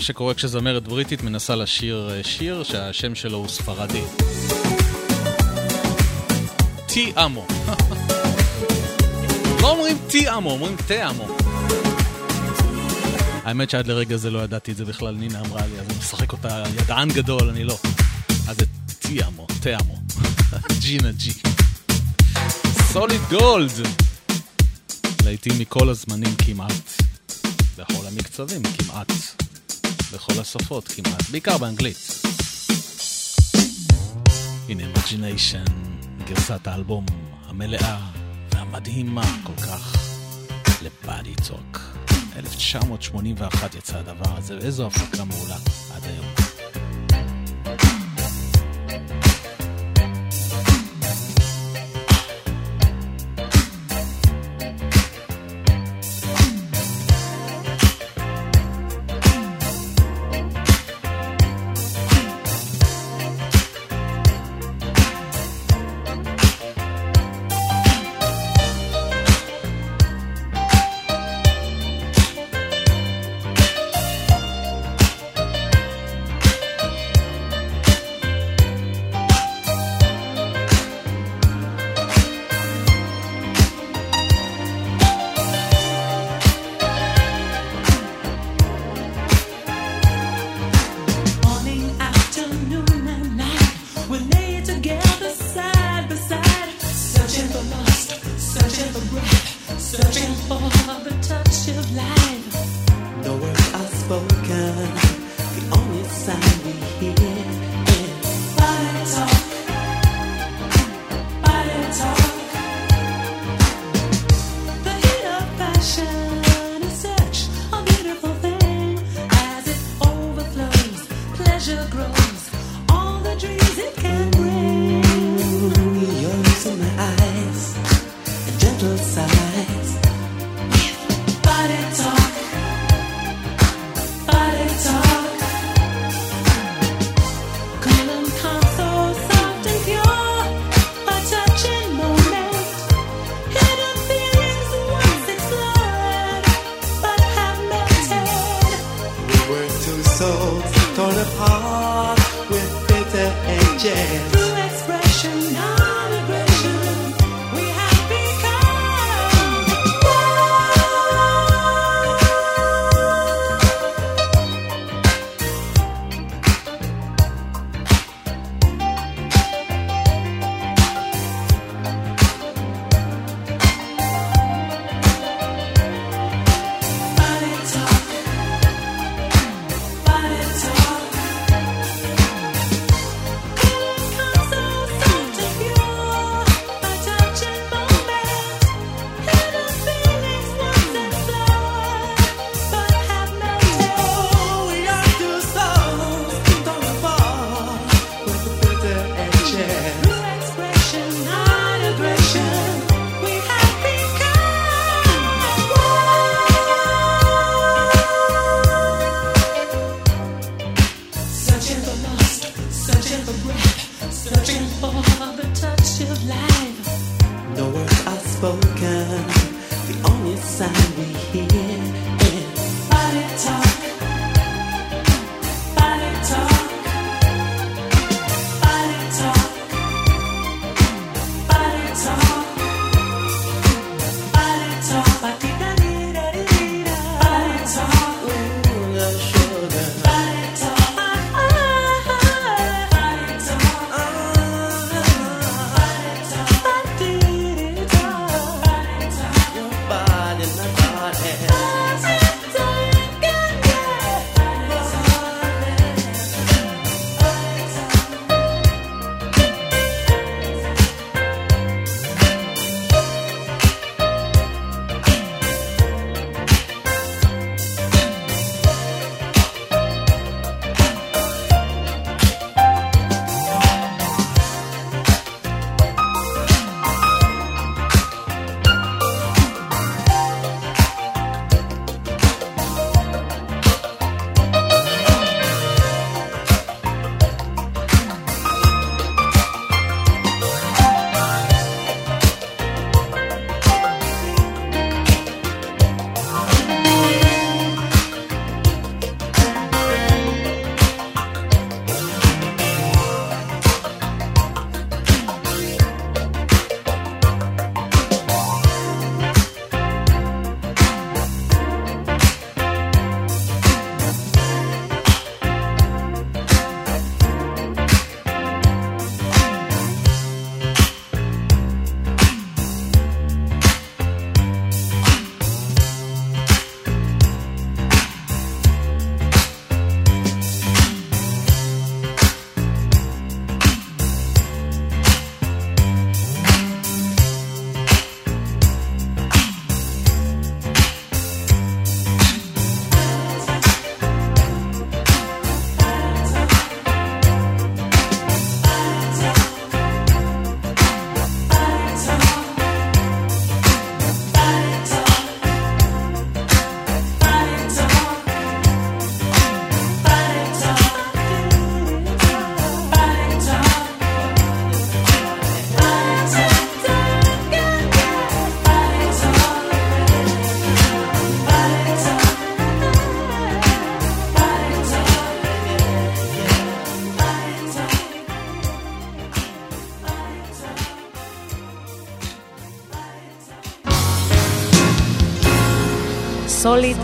מה 0.00 0.04
שקורה 0.04 0.34
כשזמרת 0.34 0.88
בריטית 0.88 1.22
מנסה 1.22 1.56
לשיר 1.56 2.10
אה, 2.10 2.24
שיר 2.24 2.62
שהשם 2.62 3.14
שלו 3.14 3.38
הוא 3.38 3.48
ספרדי. 3.48 4.02
טי 6.86 7.12
אמו. 7.24 7.46
לא 9.62 9.70
אומרים 9.70 9.98
טי 10.10 10.30
אמו, 10.30 10.50
אומרים 10.50 10.76
תה 10.86 11.10
אמו. 11.10 11.36
האמת 13.44 13.70
שעד 13.70 13.86
לרגע 13.86 14.16
זה 14.16 14.30
לא 14.30 14.38
ידעתי 14.38 14.72
את 14.72 14.76
זה 14.76 14.84
בכלל, 14.84 15.14
נינה 15.14 15.40
אמרה 15.40 15.66
לי, 15.66 15.80
אז 15.80 15.86
אני 15.86 15.98
משחק 15.98 16.32
אותה 16.32 16.62
ידען 16.82 17.08
גדול, 17.08 17.48
אני 17.48 17.64
לא. 17.64 17.78
אז 18.48 18.56
זה 18.58 18.64
טי 18.98 19.24
אמו, 19.24 19.46
תה 19.62 19.70
אמו. 19.80 19.98
ג'ינה 20.82 21.10
ג'י. 21.12 21.32
סוליד 22.92 23.20
גולד! 23.30 23.70
לעיתים 25.24 25.52
מכל 25.58 25.88
הזמנים 25.88 26.34
כמעט. 26.46 27.02
בכל 27.78 28.06
המקצבים 28.06 28.62
כמעט. 28.62 29.39
בכל 30.12 30.40
השפות 30.40 30.88
כמעט, 30.88 31.30
בעיקר 31.30 31.58
באנגלית. 31.58 31.96
הנה 34.68 34.82
Imagination, 34.94 35.70
גרסת 36.28 36.66
האלבום 36.66 37.06
המלאה 37.46 37.98
והמדהימה 38.50 39.36
כל 39.44 39.62
כך 39.62 39.96
לבאדי 40.82 41.34
צוק. 41.34 41.80
1981 42.36 43.74
יצא 43.74 43.98
הדבר 43.98 44.36
הזה, 44.36 44.58
ואיזו 44.60 44.86
הפקה 44.86 45.24
מעולה. 45.24 45.56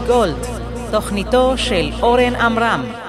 גולד, 0.06 0.46
תוכניתו 0.90 1.58
של 1.58 1.90
אורן 2.02 2.34
עמרם. 2.34 3.05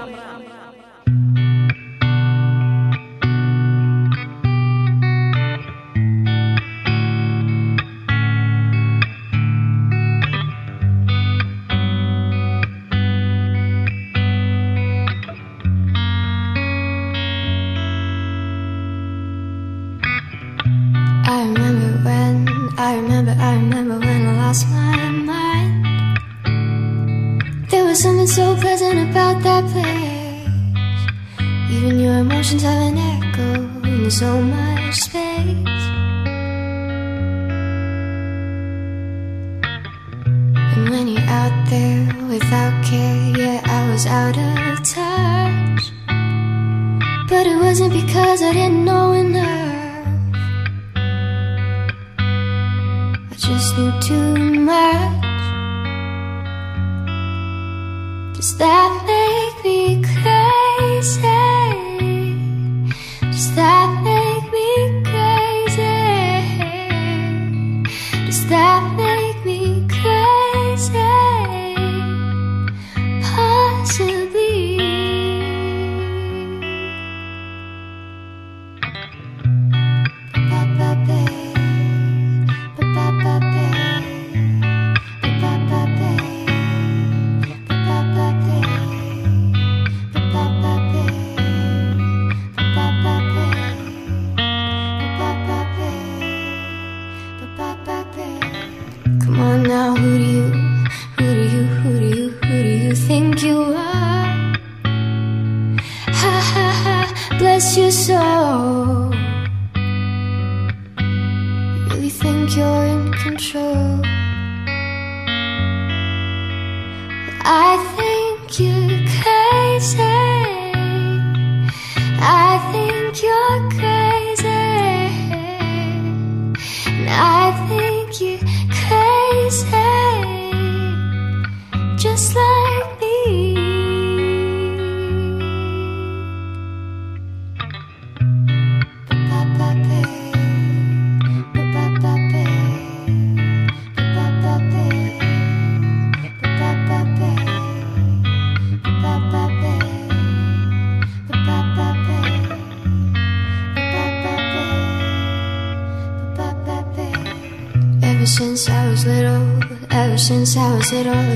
it 160.94 161.06
all 161.06 161.27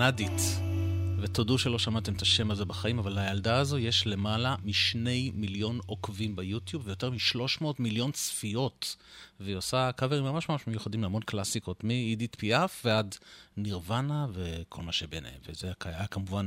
קנדית, 0.00 0.40
ותודו 1.20 1.58
שלא 1.58 1.78
שמעתם 1.78 2.14
את 2.14 2.22
השם 2.22 2.50
הזה 2.50 2.64
בחיים, 2.64 2.98
אבל 2.98 3.18
לילדה 3.18 3.58
הזו 3.58 3.78
יש 3.78 4.06
למעלה 4.06 4.54
משני 4.64 5.32
מיליון 5.34 5.80
עוקבים 5.86 6.36
ביוטיוב 6.36 6.86
ויותר 6.86 7.10
משלוש 7.10 7.60
מאות 7.60 7.80
מיליון 7.80 8.12
צפיות, 8.12 8.96
והיא 9.40 9.56
עושה 9.56 9.90
קאברים 9.96 10.24
ממש 10.24 10.48
ממש 10.48 10.66
מיוחדים 10.66 11.02
להמון 11.02 11.22
קלאסיקות, 11.22 11.84
מעידית 11.84 12.36
פיאף 12.38 12.82
ועד 12.84 13.16
נירוונה 13.56 14.26
וכל 14.32 14.82
מה 14.82 14.92
שביניהם, 14.92 15.40
וזה 15.48 15.72
היה 15.84 16.06
כמובן 16.06 16.46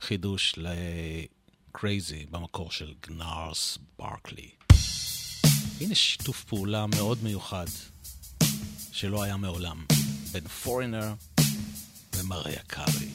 חידוש 0.00 0.54
ל-crazy 0.56 2.30
במקור 2.30 2.70
של 2.70 2.94
גנארס 3.06 3.78
ברקלי. 3.98 4.50
הנה 5.80 5.94
שיתוף 5.94 6.44
פעולה 6.44 6.86
מאוד 6.86 7.18
מיוחד, 7.22 7.66
שלא 8.92 9.22
היה 9.22 9.36
מעולם, 9.36 9.84
בין 10.32 10.48
פורינר 10.48 11.14
ומריה 12.24 12.60
קרעי. 12.66 13.08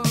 Oh 0.00 0.07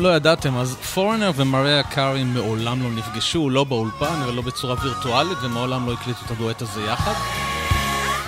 לא 0.00 0.16
ידעתם, 0.16 0.56
אז 0.56 0.74
פורינר 0.74 1.30
ומריה 1.36 1.82
קארי 1.82 2.24
מעולם 2.24 2.82
לא 2.82 2.90
נפגשו, 2.90 3.50
לא 3.50 3.64
באולפן 3.64 4.22
ולא 4.28 4.42
בצורה 4.42 4.74
וירטואלית, 4.82 5.38
ומעולם 5.42 5.86
לא 5.86 5.92
הקליטו 5.92 6.20
את 6.26 6.30
הדואט 6.30 6.62
הזה 6.62 6.80
יחד. 6.82 7.12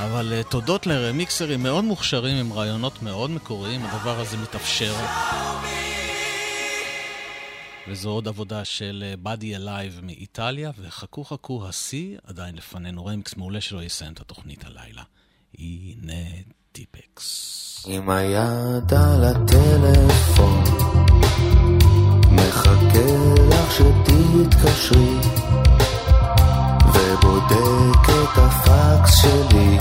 אבל 0.05 0.33
אה, 0.41 0.51
תודות 0.51 0.87
לרמיקסרים 0.87 1.63
מאוד 1.63 1.85
מוכשרים 1.85 2.37
עם 2.37 2.53
רעיונות 2.53 3.03
מאוד 3.03 3.31
מקוריים, 3.31 3.81
הדבר 3.85 4.21
הזה 4.21 4.37
מתאפשר. 4.37 4.95
וזו 7.89 8.11
עוד 8.11 8.29
עבודה 8.29 8.65
של 8.65 9.15
באדי 9.19 9.57
אלייב 9.57 10.01
מאיטליה, 10.03 10.71
וחכו 10.81 11.25
חכו, 11.25 11.69
השיא 11.69 12.17
עדיין 12.27 12.55
לפנינו, 12.55 13.07
רמיקס 13.07 13.37
מעולה 13.37 13.61
שלו 13.61 13.83
יסיים 13.83 14.13
את 14.13 14.21
התוכנית 14.21 14.65
הלילה. 14.65 15.03
הנה 15.59 16.13
טיפקס. 16.73 17.87
עם 17.89 18.11
היד 18.11 18.95
על 18.95 19.25
הטלפון, 19.25 20.65
מחכה 22.49 22.99
לך 23.49 23.73
שתתקשרי, 23.73 25.17
ובודק 26.95 28.09
את 28.09 28.39
שלי, 29.07 29.79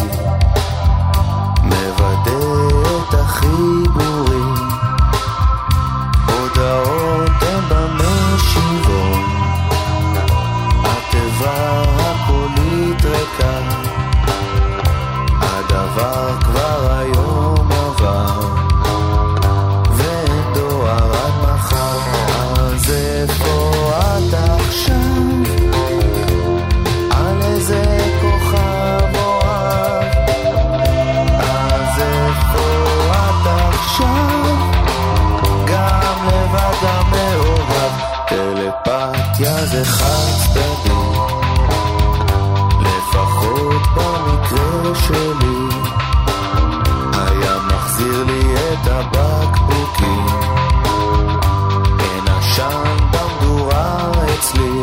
מוודא 1.64 2.68
את 3.10 3.14
החיבורים, 3.14 4.56
הודעות 6.28 7.32
הן 7.42 7.64
במשיבון, 7.70 9.24
התיבה 10.84 11.84
הקולית 12.00 13.06
ריקה. 13.06 13.60
הדבר 15.42 16.40
כבר 16.42 17.01
טלפתיה 39.42 39.66
זה 39.66 39.86
חד 39.86 40.54
צדדי 40.54 41.20
לפחות 42.80 43.82
במקרה 43.96 44.96
שלי 44.96 45.88
היה 47.14 47.58
מחזיר 47.68 48.24
לי 48.24 48.56
את 48.56 48.88
הבקבוקים. 48.88 50.26
אין 52.00 52.28
עשן 52.28 52.98
במדורה 53.12 54.12
אצלי 54.40 54.82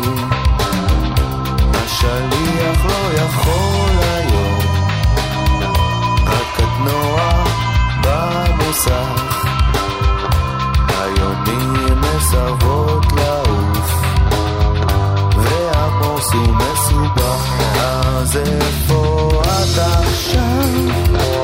השליח 1.73 2.85
לא 2.85 3.21
יכול 3.21 3.95
היום. 4.01 4.59
הקטנוע 6.25 7.43
במוסך 8.03 9.45
היונים 10.89 12.01
מסרבות 12.01 13.05
לעוף 13.11 13.28
והעמוס 16.31 16.33
הוא 16.33 16.55
מסובך 16.55 17.61
אז 17.79 18.37
איפה 18.37 19.29
את 19.41 19.79
עכשיו? 19.79 21.38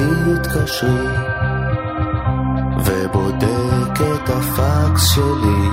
לך 0.00 0.02
שתתקשרי 0.02 1.06
ובודק 2.84 4.00
את 4.00 4.30
הפקס 4.30 5.14
שלי 5.14 5.68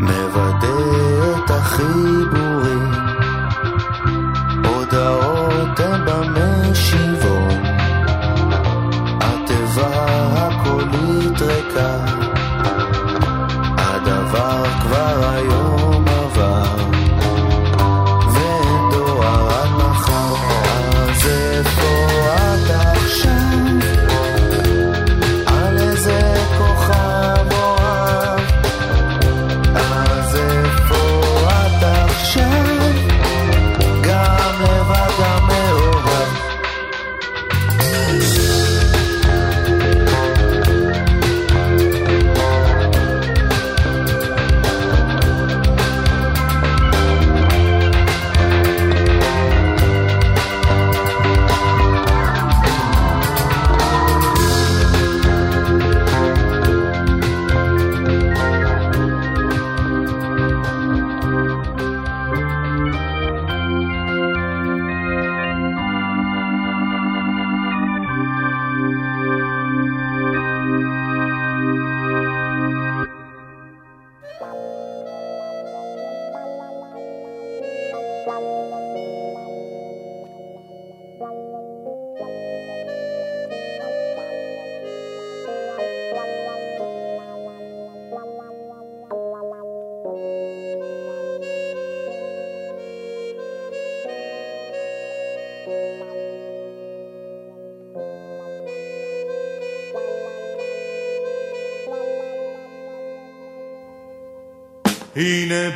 מוודא 0.00 1.44
את 1.44 1.50
החיבורים 1.50 2.49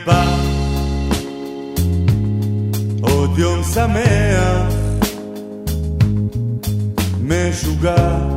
הנה 0.06 0.12
בא. 0.12 0.24
עוד 3.00 3.38
יום 3.38 3.62
שמח 3.74 4.72
משוגע 7.20 8.33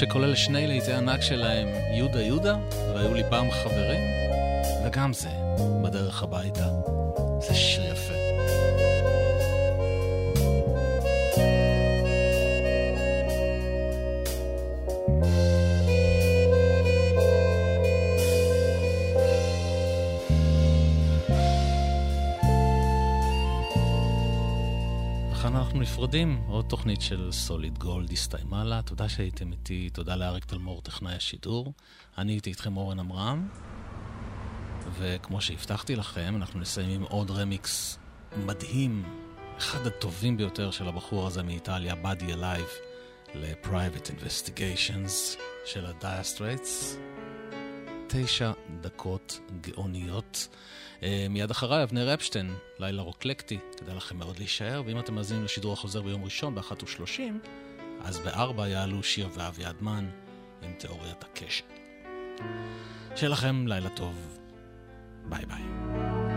שכולל 0.00 0.34
שני 0.34 0.66
להיטי 0.66 0.92
ענק 0.92 1.20
שלהם, 1.20 1.68
יהודה 1.92 2.22
יהודה, 2.22 2.56
והיו 2.94 3.14
לי 3.14 3.22
פעם 3.30 3.50
חברים, 3.50 4.00
וגם 4.84 5.12
זה, 5.12 5.28
בדרך 5.82 6.22
הביתה. 6.22 6.99
נפרדים, 26.10 26.42
עוד 26.48 26.64
תוכנית 26.64 27.00
של 27.00 27.32
סוליד 27.32 27.78
גולד 27.78 28.12
הסתיימה 28.12 28.64
לה. 28.64 28.82
תודה 28.82 29.08
שהייתם 29.08 29.52
איתי, 29.52 29.90
תודה 29.90 30.16
לאריק 30.16 30.44
תלמור, 30.44 30.82
טכנאי 30.82 31.14
השידור. 31.14 31.72
אני 32.18 32.32
הייתי 32.32 32.50
איתכם 32.50 32.76
אורן 32.76 33.00
עמרם, 33.00 33.48
וכמו 34.98 35.40
שהבטחתי 35.40 35.96
לכם, 35.96 36.36
אנחנו 36.36 36.60
נסיים 36.60 36.90
עם 36.90 37.02
עוד 37.02 37.30
רמיקס 37.30 37.98
מדהים, 38.46 39.04
אחד 39.58 39.86
הטובים 39.86 40.36
ביותר 40.36 40.70
של 40.70 40.88
הבחור 40.88 41.26
הזה 41.26 41.42
מאיטליה, 41.42 41.94
Buddy 41.94 42.28
Alive, 42.34 42.72
ל-Private 43.34 44.06
Investigations 44.06 45.38
של 45.64 45.86
ה-Dire 45.86 46.36
Straits. 46.36 46.96
תשע 48.08 48.52
דקות 48.80 49.40
גאוניות. 49.60 50.48
אה, 51.02 51.26
מיד 51.30 51.50
אחריי, 51.50 51.82
אבנר 51.82 52.14
אפשטיין, 52.14 52.54
לילה 52.78 53.02
רוקלקטי, 53.02 53.58
כדאי 53.76 53.96
לכם 53.96 54.16
מאוד 54.16 54.38
להישאר, 54.38 54.82
ואם 54.86 54.98
אתם 54.98 55.14
מאזינים 55.14 55.44
לשידור 55.44 55.72
החוזר 55.72 56.02
ביום 56.02 56.24
ראשון 56.24 56.54
ב-13:30, 56.54 57.20
אז 58.00 58.18
ב-4 58.18 58.66
יעלו 58.66 59.02
שיר 59.02 59.28
ואביעד 59.34 59.76
מן 59.80 60.10
עם 60.62 60.72
תיאוריית 60.78 61.24
הקשר. 61.24 61.64
שיהיה 63.16 63.30
לכם 63.30 63.66
לילה 63.66 63.88
טוב. 63.88 64.38
ביי 65.28 65.46
ביי. 65.46 66.29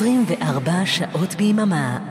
24 0.00 0.86
שעות 0.86 1.34
ביממה. 1.34 2.09